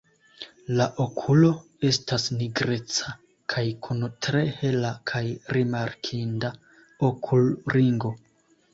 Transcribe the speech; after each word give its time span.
La 0.77 0.85
okulo 1.03 1.51
estas 1.89 2.25
nigreca 2.39 3.13
kaj 3.55 3.67
kun 3.89 4.03
tre 4.29 4.43
hela 4.63 4.97
kaj 5.15 5.25
rimarkinda 5.59 6.55
okulringo. 7.13 8.17